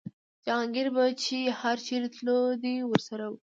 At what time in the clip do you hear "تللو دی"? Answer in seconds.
2.13-2.75